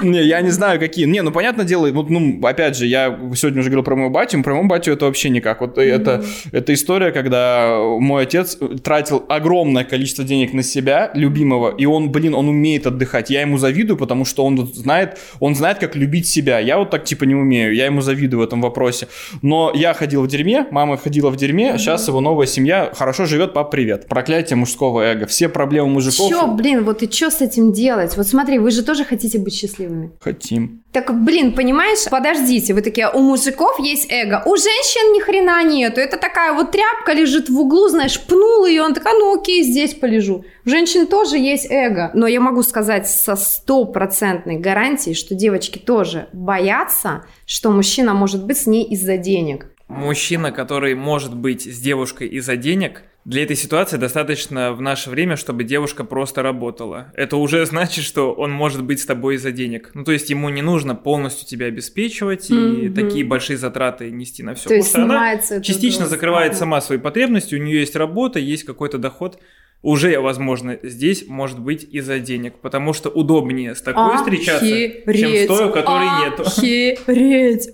[0.03, 1.07] Не, я не знаю, какие.
[1.07, 4.43] Не, ну, понятное дело, вот, ну, опять же, я сегодня уже говорил про моего батю,
[4.43, 5.61] про моего батю это вообще никак.
[5.61, 11.87] Вот это, это история, когда мой отец тратил огромное количество денег на себя, любимого, и
[11.87, 13.31] он, блин, он умеет отдыхать.
[13.31, 16.59] Я ему завидую, потому что он знает, он знает, как любить себя.
[16.59, 17.75] Я вот так, типа, не умею.
[17.75, 19.09] Я ему завидую в этом вопросе.
[19.43, 23.53] Но я ходил в дерьме, мама ходила в дерьме, сейчас его новая семья хорошо живет,
[23.53, 24.07] пап, привет.
[24.09, 25.27] Проклятие мужского эго.
[25.27, 26.29] Все проблемы мужиков...
[26.29, 28.17] Чё, блин, вот и что с этим делать?
[28.17, 30.13] Вот смотри, вы же тоже хотите быть счастливы счастливыми?
[30.21, 30.83] Хотим.
[30.93, 36.01] Так, блин, понимаешь, подождите, вы такие, у мужиков есть эго, у женщин ни хрена нету.
[36.01, 39.95] Это такая вот тряпка лежит в углу, знаешь, пнул ее, он такая, ну окей, здесь
[39.95, 40.45] полежу.
[40.65, 42.11] У женщин тоже есть эго.
[42.15, 48.59] Но я могу сказать со стопроцентной гарантией, что девочки тоже боятся, что мужчина может быть
[48.59, 49.67] с ней из-за денег.
[49.89, 55.37] Мужчина, который может быть с девушкой из-за денег, для этой ситуации достаточно в наше время,
[55.37, 57.13] чтобы девушка просто работала.
[57.15, 59.93] Это уже значит, что он может быть с тобой из-за денег.
[59.95, 62.81] Ну, то есть ему не нужно полностью тебя обеспечивать mm-hmm.
[62.81, 64.69] и такие большие затраты нести на все.
[64.69, 69.39] То есть она частично закрывает сама свои потребности, у нее есть работа, есть какой-то доход
[69.83, 75.47] уже, возможно, здесь может быть из-за денег, потому что удобнее с такой встречаться, чем с
[75.47, 76.43] той, у которой нету.
[76.47, 77.71] Охереть!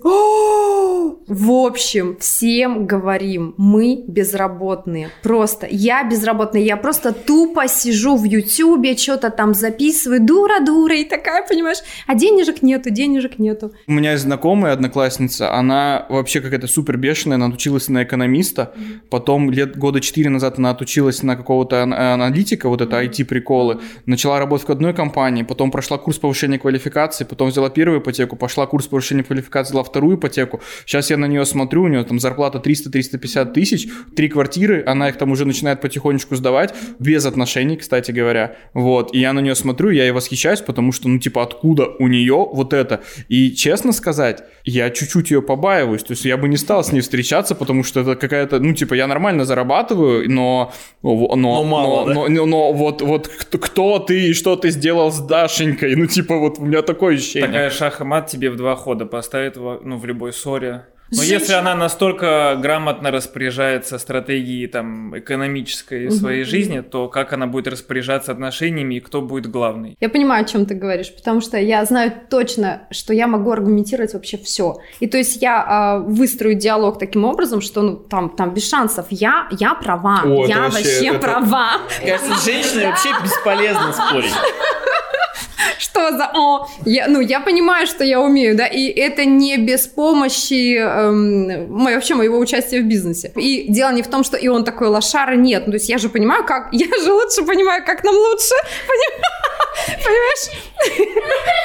[1.27, 5.09] В общем, всем говорим, мы безработные.
[5.23, 11.45] Просто я безработная, я просто тупо сижу в Ютубе, что-то там записываю, дура-дура, и такая,
[11.47, 13.71] понимаешь, а денежек нету, денежек нету.
[13.87, 18.73] У меня есть знакомая одноклассница, она вообще какая-то супер бешеная, она отучилась на экономиста,
[19.09, 24.67] потом лет года четыре назад она отучилась на какого-то аналитика, вот это IT-приколы, начала работать
[24.67, 29.23] в одной компании, потом прошла курс повышения квалификации, потом взяла первую ипотеку, пошла курс повышения
[29.23, 30.61] квалификации, взяла вторую ипотеку.
[30.85, 35.17] Сейчас я на нее смотрю, у нее там зарплата 300-350 тысяч, три квартиры, она их
[35.17, 38.55] там уже начинает потихонечку сдавать, без отношений, кстати говоря.
[38.73, 42.07] Вот, и я на нее смотрю, я ей восхищаюсь, потому что, ну, типа, откуда у
[42.07, 43.01] нее вот это?
[43.27, 47.01] И, честно сказать, я чуть-чуть ее побаиваюсь, то есть я бы не стал с ней
[47.01, 50.73] встречаться, потому что это какая-то, ну, типа, я нормально зарабатываю, но...
[51.03, 55.19] Но, но, мало, но, но, но вот, вот кто ты и что ты сделал с
[55.19, 55.95] Дашенькой?
[55.95, 57.47] Ну, типа, вот у меня такое ощущение.
[57.47, 60.86] Такая шах и мат тебе в два хода поставит ну, в любой ссоре.
[61.11, 61.39] Но Женщина...
[61.39, 66.15] если она настолько грамотно распоряжается стратегией там, экономической угу.
[66.15, 69.95] своей жизни, то как она будет распоряжаться отношениями и кто будет главный?
[69.99, 74.13] Я понимаю, о чем ты говоришь, потому что я знаю точно, что я могу аргументировать
[74.13, 74.77] вообще все.
[74.99, 79.05] И то есть я э, выстрою диалог таким образом, что ну, там, там без шансов.
[79.09, 81.19] Я, я права, О, я вообще, вообще это...
[81.19, 81.69] права.
[82.05, 84.33] Кажется, с женщиной вообще бесполезно спорить
[85.79, 86.31] что за...
[86.33, 91.83] О, я, ну, я понимаю, что я умею, да, и это не без помощи эм,
[91.83, 93.31] вообще моего участия в бизнесе.
[93.35, 95.63] И дело не в том, что и он такой лошара, нет.
[95.67, 96.69] Ну, то есть я же понимаю, как...
[96.77, 98.55] Я же лучше понимаю, как нам лучше.
[99.87, 100.67] Понимаешь?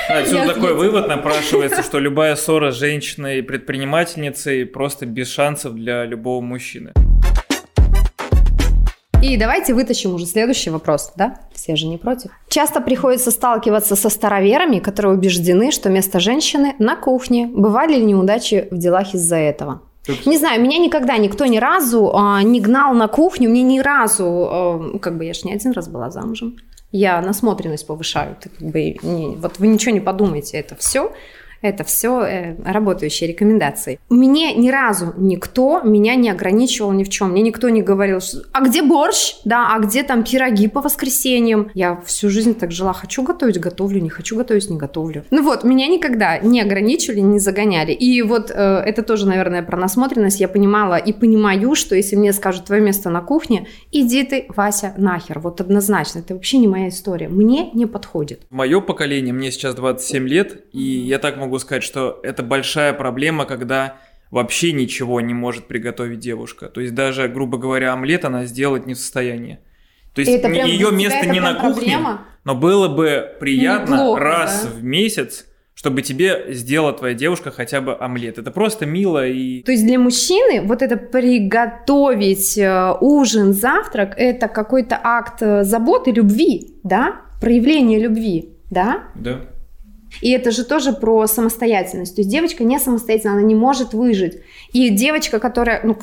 [0.08, 6.92] Отсюда такой вывод напрашивается, что любая ссора с женщиной-предпринимательницей просто без шансов для любого мужчины.
[9.22, 11.38] И давайте вытащим уже следующий вопрос, да?
[11.54, 12.32] Все же не против.
[12.48, 17.46] Часто приходится сталкиваться со староверами, которые убеждены, что место женщины на кухне.
[17.46, 19.82] Бывали ли неудачи в делах из-за этого?
[20.26, 24.24] Не знаю, меня никогда никто ни разу а, не гнал на кухню, мне ни разу,
[24.26, 26.56] а, как бы я ж не один раз была замужем.
[26.90, 31.12] Я насмотренность повышаю, ты, как бы, не, вот вы ничего не подумайте, это все
[31.62, 33.98] это все э, работающие рекомендации.
[34.10, 37.30] Мне ни разу никто меня не ограничивал ни в чем.
[37.30, 38.18] Мне никто не говорил,
[38.52, 39.36] а где борщ?
[39.44, 41.70] Да, а где там пироги по воскресеньям?
[41.74, 42.92] Я всю жизнь так жила.
[42.92, 44.00] Хочу готовить, готовлю.
[44.00, 45.24] Не хочу готовить, не готовлю.
[45.30, 47.92] Ну вот, меня никогда не ограничивали, не загоняли.
[47.92, 50.40] И вот э, это тоже, наверное, про насмотренность.
[50.40, 54.94] Я понимала и понимаю, что если мне скажут твое место на кухне, иди ты, Вася,
[54.96, 55.38] нахер.
[55.38, 56.18] Вот однозначно.
[56.18, 57.28] Это вообще не моя история.
[57.28, 58.42] Мне не подходит.
[58.50, 62.94] Мое поколение, мне сейчас 27 лет, и я так могу могу сказать, что это большая
[62.94, 63.96] проблема, когда
[64.30, 66.68] вообще ничего не может приготовить девушка.
[66.68, 69.58] То есть даже, грубо говоря, омлет она сделать не в состоянии.
[70.14, 72.24] То есть это ее место не на кухне, проблема?
[72.44, 74.70] но было бы приятно Неплохо, раз да?
[74.70, 78.38] в месяц чтобы тебе сделала твоя девушка хотя бы омлет.
[78.38, 79.62] Это просто мило и...
[79.62, 86.12] То есть для мужчины вот это приготовить э, ужин, завтрак, это какой-то акт э, заботы,
[86.12, 87.22] любви, да?
[87.40, 89.04] Проявление любви, да?
[89.16, 89.40] Да.
[90.20, 92.14] И это же тоже про самостоятельность.
[92.14, 94.40] То есть девочка не самостоятельна, она не может выжить.
[94.72, 95.96] И девочка, которая, ну,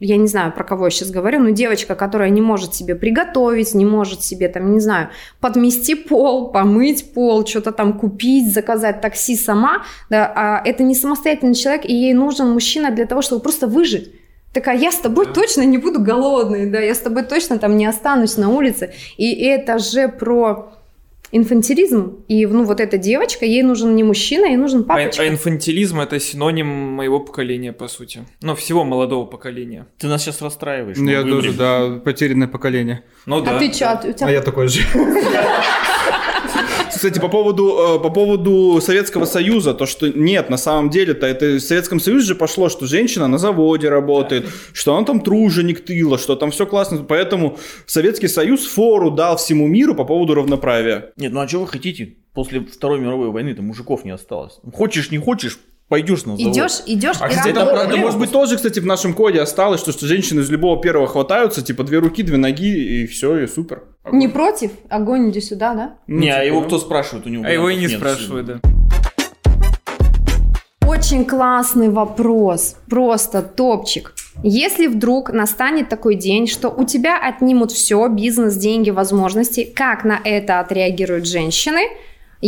[0.00, 3.74] я не знаю, про кого я сейчас говорю, но девочка, которая не может себе приготовить,
[3.74, 9.36] не может себе, там, не знаю, подмести пол, помыть пол, что-то там купить, заказать такси
[9.36, 13.66] сама, да, а это не самостоятельный человек, и ей нужен мужчина для того, чтобы просто
[13.66, 14.12] выжить.
[14.52, 15.32] Такая, я с тобой да.
[15.32, 18.92] точно не буду голодной, да, я с тобой точно там не останусь на улице.
[19.16, 20.72] И это же про
[21.32, 22.24] инфантилизм.
[22.28, 25.22] И ну, вот эта девочка, ей нужен не мужчина, ей нужен папочка.
[25.22, 28.24] А, а инфантилизм это синоним моего поколения, по сути.
[28.42, 29.86] Ну, всего молодого поколения.
[29.98, 30.96] Ты нас сейчас расстраиваешь.
[30.98, 33.02] Ну, я тоже, да, потерянное поколение.
[33.26, 33.56] Ну а да.
[33.56, 33.90] А ты что?
[33.92, 34.26] А, тебя...
[34.26, 34.82] а я такой же.
[37.00, 41.46] Кстати, по поводу, э, по поводу Советского Союза, то, что нет, на самом деле-то это
[41.46, 46.18] в Советском Союзе же пошло, что женщина на заводе работает, что она там труженик тыла,
[46.18, 46.98] что там все классно.
[47.08, 51.12] Поэтому Советский Союз фору дал всему миру по поводу равноправия.
[51.16, 52.16] Нет, ну а что вы хотите?
[52.34, 54.58] после Второй мировой войны там мужиков не осталось.
[54.72, 55.58] Хочешь, не хочешь,
[55.88, 56.54] пойдешь на завод.
[56.56, 59.80] Идешь, идешь А, и кстати, это, это, может быть, тоже, кстати, в нашем коде осталось,
[59.80, 63.46] что, что женщины из любого первого хватаются, типа, две руки, две ноги, и все, и
[63.46, 63.84] супер.
[64.10, 64.72] Не против?
[64.88, 65.94] Огонь иди сюда, да?
[66.06, 66.66] Ну, Не, а типа, его да.
[66.66, 67.26] кто спрашивает?
[67.26, 67.92] У него А его и не нет.
[67.98, 68.60] спрашивают, да.
[70.86, 74.14] Очень классный вопрос, просто топчик.
[74.42, 80.18] Если вдруг настанет такой день, что у тебя отнимут все, бизнес, деньги, возможности, как на
[80.24, 81.82] это отреагируют женщины,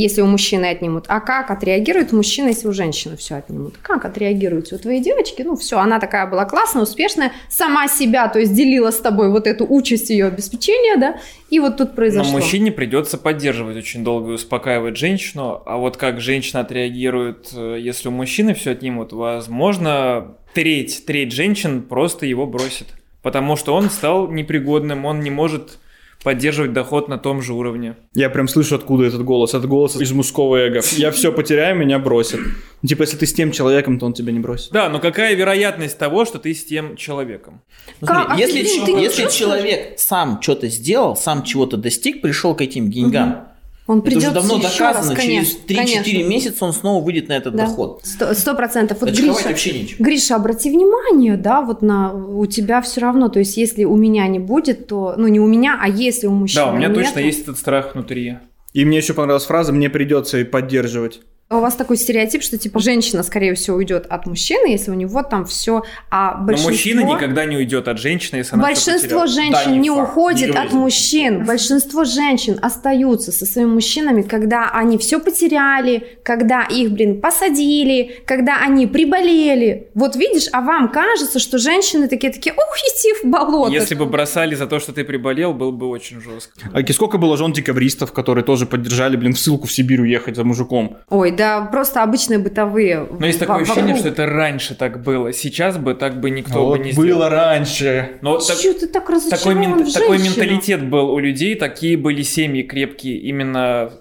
[0.00, 3.74] если у мужчины отнимут, а как отреагирует мужчина, если у женщины все отнимут?
[3.82, 5.42] Как отреагируете у твоей девочки?
[5.42, 9.46] Ну все, она такая была классная, успешная, сама себя, то есть делила с тобой вот
[9.46, 11.16] эту участь ее обеспечения, да,
[11.50, 12.32] и вот тут Но произошло.
[12.32, 18.08] мужчине придется поддерживать очень долго и успокаивать женщину, а вот как женщина отреагирует, э, если
[18.08, 22.86] у мужчины все отнимут, возможно, треть, треть женщин просто его бросит,
[23.20, 25.78] потому что он стал непригодным, он не может
[26.22, 27.96] поддерживать доход на том же уровне.
[28.14, 29.54] Я прям слышу, откуда этот голос.
[29.54, 30.80] Это голос из мужского эго.
[30.92, 32.40] Я все потеряю, меня бросят.
[32.82, 34.72] Ну, Типа, если ты с тем человеком, то он тебя не бросит.
[34.72, 37.62] Да, но какая вероятность того, что ты с тем человеком?
[38.00, 38.38] Ну, смотри, Как?
[38.38, 43.48] Если, ты- ты человек сам что-то сделал, сам чего-то достиг, пришел к этим деньгам,
[43.86, 46.28] Он это придет уже давно еще раз, доказано, конечно, через 3-4 конечно.
[46.28, 47.66] месяца он снова выйдет на этот Да.
[47.66, 48.00] доход.
[48.04, 48.98] Сто сто процентов.
[49.00, 50.02] Вот Гриша, вообще нечего.
[50.02, 54.26] Гриша, обрати внимание, да, вот на у тебя все равно, то есть если у меня
[54.28, 56.96] не будет, то, ну не у меня, а если у мужчины Да, у меня нет,
[56.96, 58.38] точно то- есть этот страх внутри.
[58.72, 61.20] И мне еще понравилась фраза «мне придется и поддерживать».
[61.52, 65.22] У вас такой стереотип, что типа женщина, скорее всего, уйдет от мужчины, если у него
[65.22, 66.70] там все, а Но большинство...
[66.70, 70.50] мужчина никогда не уйдет от женщины, если она Большинство женщин Да, не не факт, уходит
[70.50, 71.44] не от мужчин.
[71.44, 78.58] Большинство женщин остаются со своими мужчинами, когда они все потеряли, когда их, блин, посадили, когда
[78.62, 79.88] они приболели.
[79.94, 83.72] Вот видишь, а вам кажется, что женщины такие такие, ух, иди в болото.
[83.72, 86.52] Если бы бросали за то, что ты приболел, было бы очень жестко.
[86.72, 90.44] А сколько было жен декабристов, которые тоже поддержали, блин, в ссылку в Сибирь уехать за
[90.44, 90.98] мужиком?
[91.10, 93.06] Ой, да, просто обычные бытовые.
[93.18, 93.98] Но есть такое ощущение, вокруг.
[94.00, 95.32] что это раньше так было.
[95.32, 97.08] Сейчас бы так бы никто Вот бы не сделал.
[97.20, 98.12] было раньше.
[98.20, 102.22] Но вот так- Чё ты так такой, мент- такой менталитет был у людей, такие были
[102.22, 103.92] семьи крепкие именно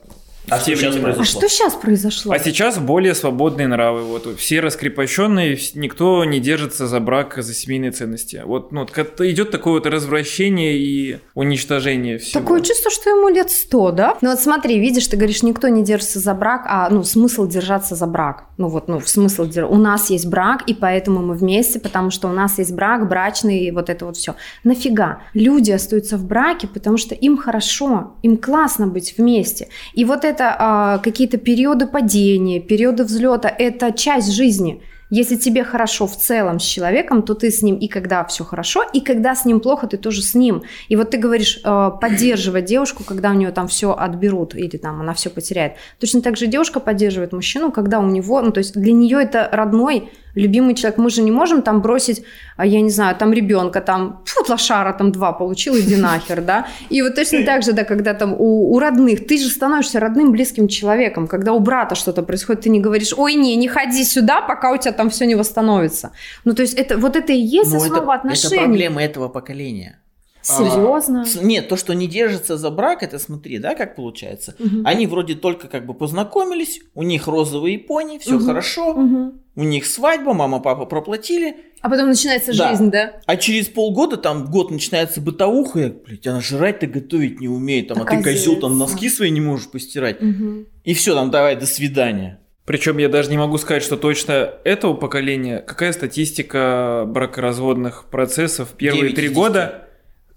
[0.49, 1.12] А что сейчас времена.
[1.12, 1.39] А произошло?
[1.39, 2.34] что сейчас произошло?
[2.34, 4.04] А сейчас более свободные нравы.
[4.04, 8.41] Вот все раскрепощенные, никто не держится за брак, за семейные ценности.
[8.45, 12.41] Вот, ну, идет такое вот развращение и уничтожение всего.
[12.41, 14.17] Такое чувство, что ему лет сто, да?
[14.21, 17.95] Ну вот смотри, видишь, ты говоришь, никто не держится за брак, а ну смысл держаться
[17.95, 18.45] за брак.
[18.58, 22.27] Ну вот, ну смысл дер- у нас есть брак, и поэтому мы вместе, потому что
[22.27, 24.36] у нас есть брак, брачный, и вот это вот все.
[24.63, 25.21] Нафига?
[25.34, 29.69] Люди остаются в браке, потому что им хорошо, им классно быть вместе.
[29.93, 34.82] И вот это а, какие-то периоды падения, периоды взлета, это часть жизни.
[35.12, 38.84] Если тебе хорошо в целом с человеком, то ты с ним и когда все хорошо,
[38.93, 40.63] и когда с ним плохо, ты тоже с ним.
[40.88, 45.01] И вот ты говоришь, э, поддерживать девушку, когда у нее там все отберут, или там
[45.01, 45.73] она все потеряет.
[45.99, 49.49] Точно так же девушка поддерживает мужчину, когда у него, ну то есть для нее это
[49.51, 50.98] родной, любимый человек.
[51.00, 52.24] Мы же не можем там бросить,
[52.58, 56.67] а, я не знаю, там ребенка, там, фу, лошара там два получил, иди нахер, да.
[56.89, 60.32] И вот точно так же, да, когда там у, у родных, ты же становишься родным,
[60.32, 61.28] близким человеком.
[61.28, 64.78] Когда у брата что-то происходит, ты не говоришь, ой, не, не ходи сюда, пока у
[64.78, 66.12] тебя там все не восстановится.
[66.46, 68.58] Ну, то есть это, вот это и есть Ну, это, основа это отношений.
[68.58, 69.98] проблема этого поколения.
[70.41, 71.25] Серьезно?
[71.25, 74.56] С- Нет, то, что не держится за брак, это смотри, да, как получается.
[74.60, 74.84] Мгм.
[74.86, 78.45] Они вроде только как бы познакомились, у них розовые пони, все Мгм.
[78.45, 79.39] хорошо, Мгм.
[79.56, 82.69] у них свадьба, мама, папа проплатили, А потом начинается Да.
[82.69, 83.13] жизнь, да?
[83.25, 88.01] а через полгода, там, год начинается бытовуха, и, блядь, она жрать-то готовить не умеет, там,
[88.01, 88.93] а ты козел, там, Оказывается.
[88.95, 90.21] носки свои не можешь постирать.
[90.21, 90.67] Мгм.
[90.84, 92.39] И все, там, давай, до свидания.
[92.65, 95.58] Причем я даже не могу сказать, что точно этого поколения.
[95.60, 99.88] Какая статистика бракоразводных процессов первые три года?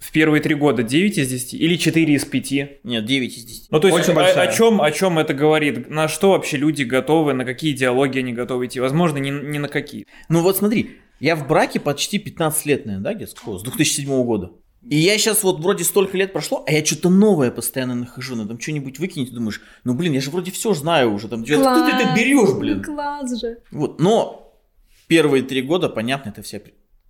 [0.05, 2.85] В первые три года 9 из 10 или 4 из 5?
[2.85, 3.71] Нет, 9 из 10.
[3.71, 4.49] Ну, то есть, Очень о, большая.
[4.49, 5.88] о чем, о чем это говорит?
[5.88, 8.81] На что вообще люди готовы, на какие идеологии они готовы идти?
[8.81, 10.07] Возможно, не, не на какие.
[10.29, 13.57] Ну вот смотри, я в браке почти 15 лет, наверное, да, где с какого?
[13.57, 14.51] С 2007 года.
[14.87, 18.51] И я сейчас вот вроде столько лет прошло, а я что-то новое постоянно нахожу, надо
[18.51, 21.57] там что-нибудь выкинуть, и думаешь, ну блин, я же вроде все знаю уже, там, что
[21.57, 22.83] ты это берешь, блин?
[22.83, 23.57] Класс же.
[23.71, 24.55] Вот, но
[25.07, 26.59] первые три года, понятно, это вся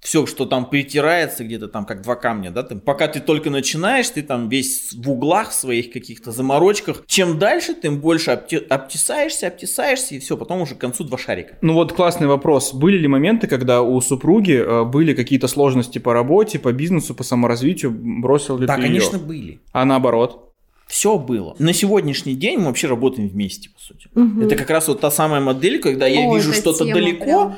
[0.05, 4.11] все, что там притирается где-то там, как два камня, да, там, пока ты только начинаешь,
[4.11, 7.05] ты там весь в углах своих каких-то заморочках.
[7.07, 11.57] Чем дальше, тем больше обте- обтесаешься, обтесаешься, и все, потом уже к концу два шарика.
[11.63, 12.75] Ну вот классный вопрос.
[12.75, 17.25] Были ли моменты, когда у супруги э, были какие-то сложности по работе, по бизнесу, по
[17.25, 17.91] саморазвитию?
[17.91, 19.25] Бросил ли Да, ты конечно, её?
[19.27, 19.61] были.
[19.73, 20.53] А наоборот?
[20.87, 21.57] Все было.
[21.59, 24.09] На сегодняшний день мы вообще работаем вместе, по сути.
[24.15, 24.43] Мгм.
[24.43, 27.57] Это как раз вот та самая модель, когда я О, вижу что-то тема далеко, прям.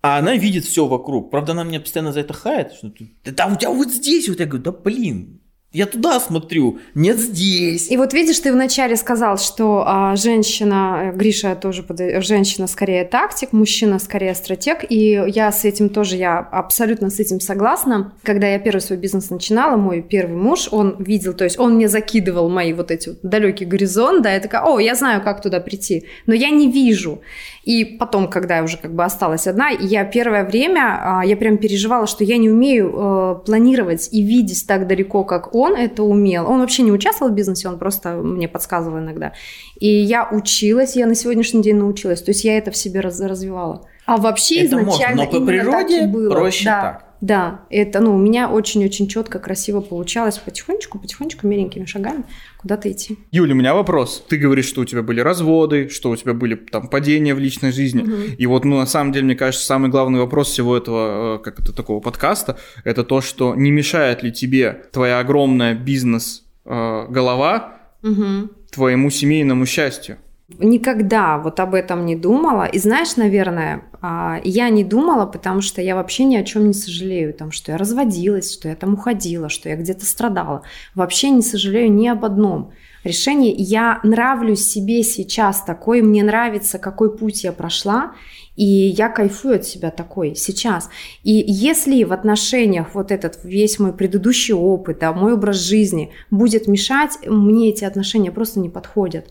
[0.00, 1.30] А она видит все вокруг.
[1.30, 2.72] Правда, она меня постоянно за это хает.
[2.72, 6.78] Что ты, да у тебя вот здесь, вот я говорю, да блин, Я туда смотрю,
[6.94, 7.90] нет здесь.
[7.90, 13.52] И вот видишь, ты вначале сказал, что а, женщина, Гриша тоже, под, женщина скорее тактик,
[13.52, 18.14] мужчина скорее стратег, и я с этим тоже, я абсолютно с этим согласна.
[18.22, 21.88] Когда я первый свой бизнес начинала, мой первый муж, он видел, то есть он мне
[21.88, 25.60] закидывал мои вот эти вот далекий горизонт, да, я такая, о, я знаю, как туда
[25.60, 27.20] прийти, но я не вижу.
[27.68, 31.58] И потом, когда я уже как бы осталась одна, я первое время, а, я прям
[31.58, 36.48] переживала, что я не умею э, планировать и видеть так далеко, как он это умел.
[36.48, 39.32] Он вообще не участвовал в бизнесе, он просто мне подсказывал иногда.
[39.78, 42.22] И я училась, я на сегодняшний день научилась.
[42.22, 43.86] То есть я это в себе раз, развивала.
[44.06, 46.30] А вообще это изначально можно, но по природе было.
[46.30, 46.80] проще да.
[46.80, 47.07] так.
[47.20, 52.24] Да, это, ну, у меня очень-очень четко, красиво получалось потихонечку, потихонечку, меленькими шагами
[52.58, 53.18] куда-то идти.
[53.32, 54.24] Юля, у меня вопрос.
[54.28, 57.72] Ты говоришь, что у тебя были разводы, что у тебя были там падения в личной
[57.72, 58.02] жизни.
[58.02, 58.12] Угу.
[58.38, 61.60] И вот, ну, на самом деле, мне кажется, самый главный вопрос всего этого, э, как
[61.60, 68.50] это, такого подкаста, это то, что не мешает ли тебе твоя огромная бизнес-голова угу.
[68.70, 70.18] твоему семейному счастью?
[70.56, 72.64] Никогда вот об этом не думала.
[72.64, 76.72] И знаешь, наверное, а, я не думала, потому что я вообще ни о чем не
[76.72, 77.34] сожалею.
[77.34, 80.62] Там, что я разводилась, что я там уходила, что я где-то страдала.
[80.94, 82.72] Вообще не сожалею ни об одном
[83.04, 83.54] решении.
[83.58, 88.14] Я нравлюсь себе сейчас такой, мне нравится, какой путь я прошла.
[88.56, 90.88] И я кайфую от себя такой сейчас.
[91.24, 96.66] И если в отношениях вот этот весь мой предыдущий опыт, да, мой образ жизни будет
[96.68, 99.26] мешать, мне эти отношения просто не подходят.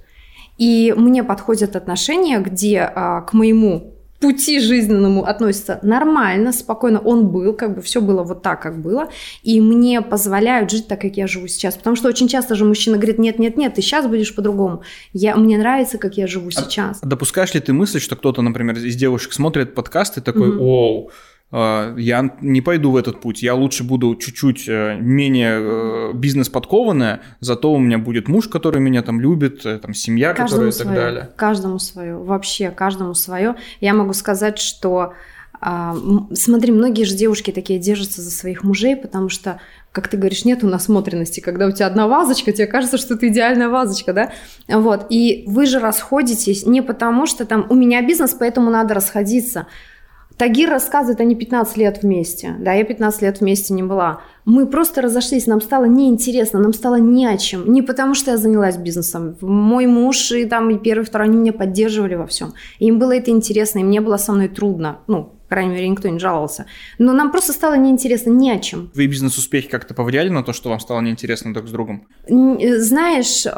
[0.58, 7.00] И мне подходят отношения, где а, к моему пути жизненному относятся нормально, спокойно.
[7.00, 9.10] Он был, как бы все было вот так, как было.
[9.44, 11.76] И мне позволяют жить так, как я живу сейчас.
[11.76, 14.82] Потому что очень часто же мужчина говорит, нет, нет, нет, ты сейчас будешь по-другому.
[15.14, 17.00] Я, мне нравится, как я живу сейчас.
[17.02, 20.62] А допускаешь ли ты мысль, что кто-то, например, из девушек смотрит подкаст и такой, mm-hmm.
[20.62, 21.12] оу,
[21.52, 27.72] я не пойду в этот путь, я лучше буду чуть-чуть э, менее э, бизнес-подкованная, зато
[27.72, 30.94] у меня будет муж, который меня там любит, э, там семья, каждому которая свое, и
[30.94, 31.30] так далее.
[31.38, 33.56] Каждому свое, вообще каждому свое.
[33.80, 35.14] Я могу сказать, что
[35.60, 35.96] а,
[36.34, 39.60] смотри, многие же девушки такие держатся за своих мужей, потому что,
[39.92, 43.28] как ты говоришь, нет у насмотренности, когда у тебя одна вазочка, тебе кажется, что это
[43.28, 44.32] идеальная вазочка, да?
[44.68, 49.66] Вот, и вы же расходитесь не потому, что там у меня бизнес, поэтому надо расходиться,
[50.38, 52.56] Тагир рассказывает, они 15 лет вместе.
[52.60, 54.22] Да, я 15 лет вместе не была.
[54.48, 57.70] Мы просто разошлись, нам стало неинтересно, нам стало не о чем.
[57.74, 59.36] Не потому, что я занялась бизнесом.
[59.42, 62.54] Мой муж и там и первый, второй, они меня поддерживали во всем.
[62.80, 65.00] Им было это интересно, и мне было со мной трудно.
[65.08, 66.66] Ну, по крайней мере, никто не жаловался.
[66.98, 68.92] Но нам просто стало неинтересно ни о чем.
[68.94, 72.06] Вы бизнес-успехи как-то повлияли на то, что вам стало неинтересно друг с другом?
[72.28, 73.50] Э, знаешь, э,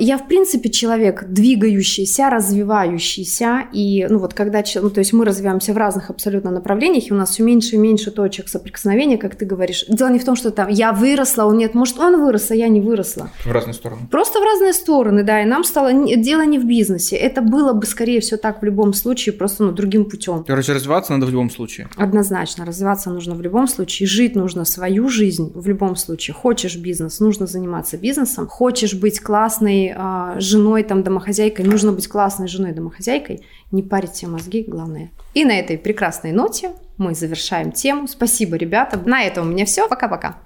[0.00, 3.68] я в принципе человек двигающийся, развивающийся.
[3.72, 7.16] И ну вот когда, ну, то есть мы развиваемся в разных абсолютно направлениях, и у
[7.16, 9.84] нас все меньше и меньше точек соприкосновения, как ты говоришь.
[9.88, 12.68] Дело не в том, что там я выросла, он нет, может он вырос, а я
[12.68, 13.30] не выросла.
[13.44, 14.02] В разные стороны.
[14.10, 15.42] Просто в разные стороны, да.
[15.42, 17.16] И нам стало дело не в бизнесе.
[17.16, 20.44] Это было бы скорее всего так в любом случае, просто ну, другим путем.
[20.46, 21.88] Короче, развиваться надо в любом случае.
[21.96, 22.66] Однозначно.
[22.66, 24.06] Развиваться нужно в любом случае.
[24.06, 26.34] Жить нужно свою жизнь в любом случае.
[26.34, 28.46] Хочешь бизнес, нужно заниматься бизнесом.
[28.46, 33.40] Хочешь быть классной э, женой, там, домохозяйкой, нужно быть классной женой, домохозяйкой.
[33.70, 35.10] Не парить себе мозги, главное.
[35.34, 38.08] И на этой прекрасной ноте мы завершаем тему.
[38.08, 38.98] Спасибо, ребята.
[38.98, 39.88] На этом у меня все.
[39.88, 40.38] Пока-пока.